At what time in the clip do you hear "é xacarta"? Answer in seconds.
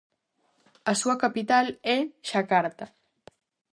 1.95-2.85